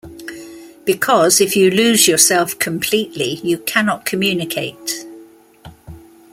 Because 0.83 1.39
if 1.39 1.55
you 1.55 1.69
lose 1.69 2.07
yourself 2.07 2.57
completely, 2.57 3.35
you 3.43 3.59
cannot 3.59 4.03
communicate. 4.03 5.05